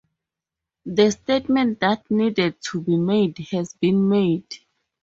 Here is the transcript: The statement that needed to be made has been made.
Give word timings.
The 0.83 1.11
statement 1.11 1.79
that 1.81 2.09
needed 2.09 2.55
to 2.71 2.81
be 2.81 2.97
made 2.97 3.37
has 3.51 3.71
been 3.75 4.09
made. 4.09 4.47